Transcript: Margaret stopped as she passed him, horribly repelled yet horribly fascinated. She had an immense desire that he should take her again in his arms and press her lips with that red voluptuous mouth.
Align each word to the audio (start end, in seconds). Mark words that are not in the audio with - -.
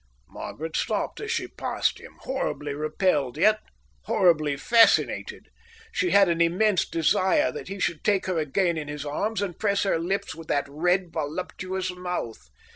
Margaret 0.31 0.75
stopped 0.75 1.21
as 1.21 1.29
she 1.29 1.47
passed 1.47 1.99
him, 1.99 2.13
horribly 2.21 2.73
repelled 2.73 3.37
yet 3.37 3.59
horribly 4.05 4.57
fascinated. 4.57 5.49
She 5.91 6.09
had 6.09 6.27
an 6.27 6.41
immense 6.41 6.89
desire 6.89 7.51
that 7.51 7.67
he 7.67 7.77
should 7.79 8.03
take 8.03 8.25
her 8.25 8.39
again 8.39 8.79
in 8.79 8.87
his 8.87 9.05
arms 9.05 9.43
and 9.43 9.59
press 9.59 9.83
her 9.83 9.99
lips 9.99 10.33
with 10.33 10.47
that 10.47 10.65
red 10.67 11.13
voluptuous 11.13 11.91
mouth. 11.91 12.49